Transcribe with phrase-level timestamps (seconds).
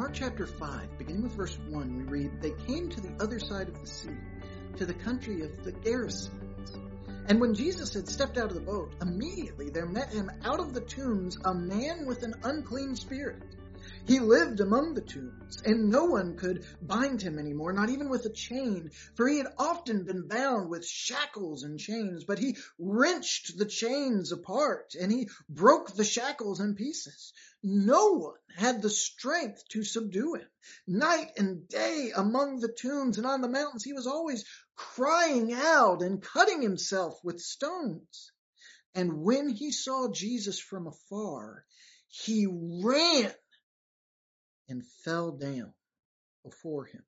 [0.00, 3.68] Mark chapter 5, beginning with verse 1, we read, They came to the other side
[3.68, 4.16] of the sea,
[4.78, 6.74] to the country of the Gerasenes.
[7.26, 10.72] And when Jesus had stepped out of the boat, immediately there met him out of
[10.72, 13.42] the tombs a man with an unclean spirit.
[14.10, 18.26] He lived among the tombs, and no one could bind him anymore, not even with
[18.26, 23.56] a chain, for he had often been bound with shackles and chains, but he wrenched
[23.56, 27.32] the chains apart, and he broke the shackles in pieces.
[27.62, 30.48] No one had the strength to subdue him.
[30.88, 36.02] Night and day among the tombs and on the mountains, he was always crying out
[36.02, 38.32] and cutting himself with stones.
[38.92, 41.64] And when he saw Jesus from afar,
[42.08, 43.32] he ran
[44.70, 45.74] and fell down
[46.44, 47.02] before him.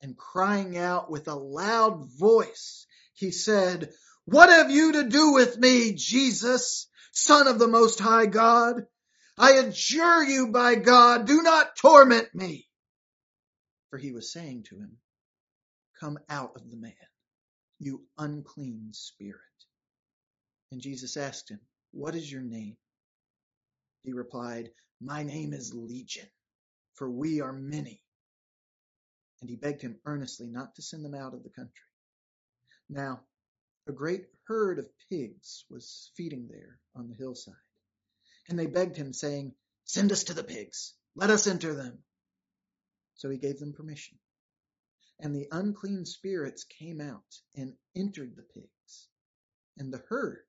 [0.00, 3.90] And crying out with a loud voice, he said,
[4.26, 8.86] What have you to do with me, Jesus, Son of the Most High God?
[9.36, 12.68] I adjure you by God, do not torment me.
[13.90, 14.98] For he was saying to him,
[15.98, 16.92] Come out of the man,
[17.80, 19.40] you unclean spirit.
[20.70, 21.60] And Jesus asked him,
[21.90, 22.76] What is your name?
[24.04, 26.28] He replied, My name is Legion
[26.98, 28.02] for we are many.
[29.40, 31.72] And he begged him earnestly not to send them out of the country.
[32.90, 33.20] Now,
[33.86, 37.54] a great herd of pigs was feeding there on the hillside.
[38.48, 39.54] And they begged him, saying,
[39.84, 40.94] Send us to the pigs.
[41.14, 41.98] Let us enter them.
[43.14, 44.18] So he gave them permission.
[45.20, 49.08] And the unclean spirits came out and entered the pigs.
[49.76, 50.40] And the herd,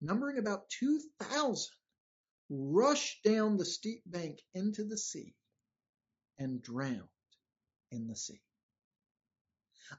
[0.00, 1.70] numbering about 2,000,
[2.48, 5.36] rushed down the steep bank into the sea
[6.40, 7.04] and drowned
[7.92, 8.40] in the sea.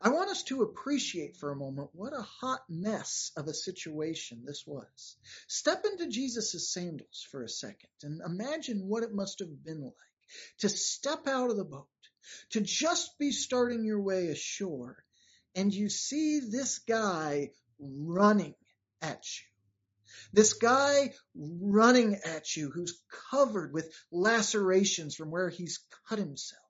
[0.02, 4.44] I want us to appreciate for a moment what a hot mess of a situation
[4.46, 5.18] this was.
[5.48, 9.94] Step into Jesus' sandals for a second and imagine what it must have been like
[10.60, 11.88] to step out of the boat,
[12.52, 15.04] to just be starting your way ashore,
[15.56, 18.56] and you see this guy running
[19.02, 19.51] at you.
[20.34, 23.02] This guy running at you who's
[23.32, 26.62] covered with lacerations from where he's cut himself.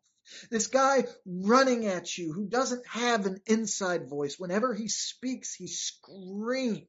[0.50, 4.40] This guy running at you who doesn't have an inside voice.
[4.40, 6.88] Whenever he speaks, he screams.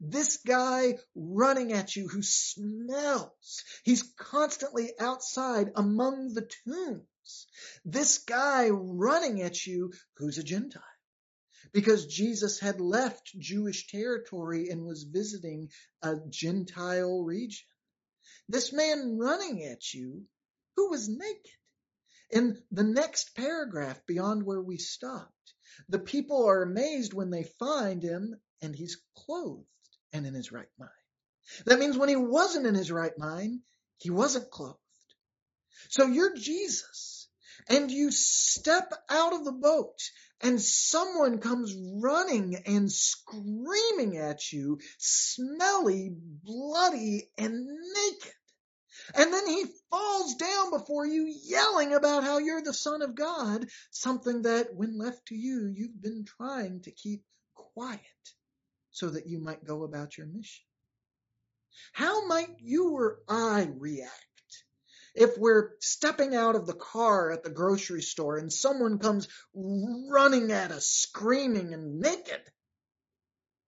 [0.00, 3.64] This guy running at you who smells.
[3.84, 7.46] He's constantly outside among the tombs.
[7.84, 10.82] This guy running at you who's a Gentile
[11.72, 15.70] because Jesus had left Jewish territory and was visiting
[16.02, 17.66] a Gentile region.
[18.48, 20.24] This man running at you
[20.76, 21.50] who was naked.
[22.30, 25.54] In the next paragraph beyond where we stopped,
[25.88, 29.66] the people are amazed when they find him and he's clothed
[30.12, 30.90] and in his right mind.
[31.66, 33.60] That means when he wasn't in his right mind,
[33.98, 34.78] he wasn't clothed.
[35.88, 37.23] So you're Jesus
[37.68, 39.98] and you step out of the boat
[40.40, 46.10] and someone comes running and screaming at you, smelly,
[46.42, 48.32] bloody, and naked.
[49.16, 53.66] And then he falls down before you, yelling about how you're the Son of God,
[53.90, 57.22] something that, when left to you, you've been trying to keep
[57.54, 58.00] quiet
[58.90, 60.64] so that you might go about your mission.
[61.92, 64.33] How might you or I react
[65.14, 70.50] if we're stepping out of the car at the grocery store and someone comes running
[70.50, 72.40] at us, screaming and naked.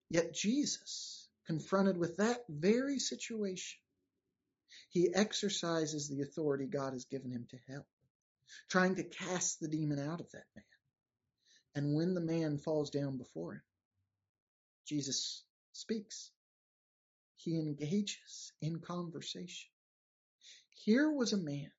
[0.09, 3.79] Yet Jesus, confronted with that very situation,
[4.89, 7.85] he exercises the authority God has given him to help,
[8.69, 10.65] trying to cast the demon out of that man.
[11.75, 13.61] And when the man falls down before him,
[14.85, 15.43] Jesus
[15.73, 16.31] speaks.
[17.35, 19.69] He engages in conversation.
[20.87, 21.69] Here was a man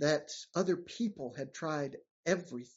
[0.00, 2.68] that other people had tried everything,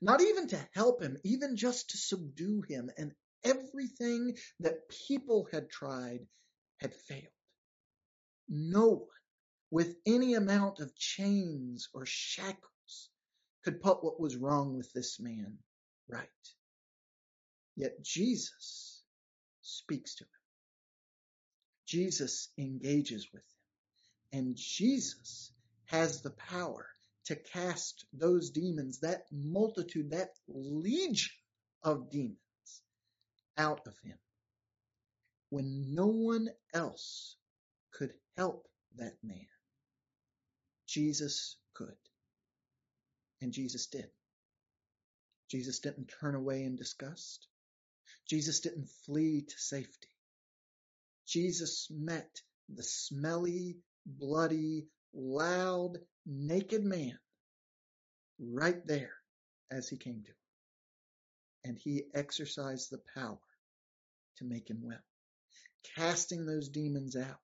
[0.00, 3.12] not even to help him, even just to subdue him, and
[3.44, 6.20] everything that people had tried
[6.80, 7.24] had failed.
[8.48, 9.08] No one
[9.72, 13.10] with any amount of chains or shackles
[13.64, 15.58] could put what was wrong with this man
[16.08, 16.28] right.
[17.76, 19.02] Yet Jesus
[19.62, 20.30] speaks to him.
[21.86, 23.55] Jesus engages with him.
[24.32, 25.52] And Jesus
[25.86, 26.86] has the power
[27.26, 31.32] to cast those demons, that multitude, that legion
[31.82, 32.38] of demons
[33.56, 34.18] out of him
[35.50, 37.36] when no one else
[37.92, 39.46] could help that man.
[40.86, 41.96] Jesus could.
[43.40, 44.08] And Jesus did.
[45.48, 47.46] Jesus didn't turn away in disgust.
[48.28, 50.08] Jesus didn't flee to safety.
[51.26, 57.18] Jesus met the smelly bloody, loud, naked man
[58.38, 59.12] right there
[59.70, 60.36] as he came to him.
[61.64, 63.38] And he exercised the power
[64.38, 65.02] to make him well,
[65.96, 67.40] casting those demons out.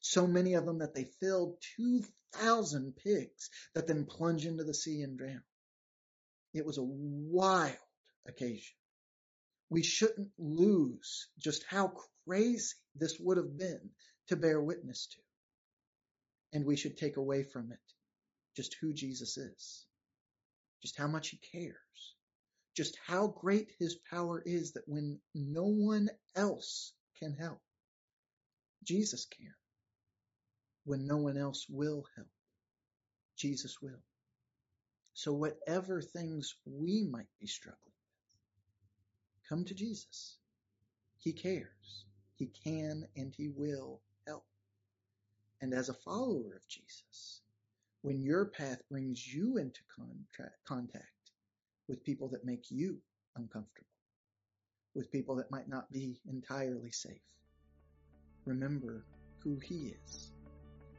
[0.00, 5.02] So many of them that they filled 2,000 pigs that then plunge into the sea
[5.02, 5.42] and drown.
[6.54, 7.76] It was a wild
[8.26, 8.74] occasion.
[9.68, 11.92] We shouldn't lose just how
[12.24, 13.90] crazy this would have been
[14.28, 15.18] to bear witness to.
[16.52, 17.78] And we should take away from it
[18.56, 19.86] just who Jesus is,
[20.80, 22.14] just how much he cares,
[22.74, 27.60] just how great his power is that when no one else can help,
[28.84, 29.52] Jesus can.
[30.84, 32.28] When no one else will help,
[33.36, 34.02] Jesus will.
[35.14, 40.36] So whatever things we might be struggling with, come to Jesus.
[41.18, 42.04] He cares.
[42.36, 44.00] He can and he will.
[45.60, 47.40] And as a follower of Jesus,
[48.02, 49.80] when your path brings you into
[50.66, 51.30] contact
[51.88, 52.98] with people that make you
[53.36, 53.86] uncomfortable,
[54.94, 57.20] with people that might not be entirely safe,
[58.44, 59.04] remember
[59.38, 60.32] who he is,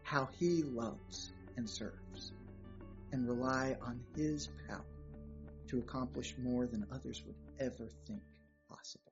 [0.04, 2.34] how he loves and serves,
[3.12, 4.84] and rely on his power
[5.68, 8.22] to accomplish more than others would ever think
[8.70, 9.12] possible.